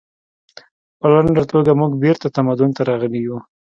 په 0.99 1.05
لنډه 1.13 1.43
توګه 1.51 1.71
موږ 1.79 1.91
بیرته 2.03 2.27
تمدن 2.35 2.69
ته 2.75 2.81
راغلي 2.89 3.19
یو 3.27 3.37